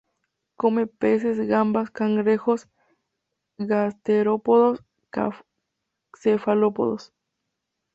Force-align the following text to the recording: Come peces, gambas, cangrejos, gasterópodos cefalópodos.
Come 0.57 0.87
peces, 0.87 1.37
gambas, 1.47 1.91
cangrejos, 1.91 2.67
gasterópodos 3.59 4.83
cefalópodos. 6.17 7.13